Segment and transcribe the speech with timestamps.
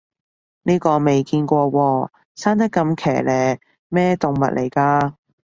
[0.63, 5.13] 呢個未見過喎，生得咁奇離，咩動物嚟㗎